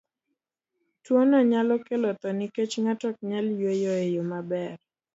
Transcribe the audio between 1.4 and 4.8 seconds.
nyalo kelo tho nikech ng'ato ok nyal yweyo e yo maber.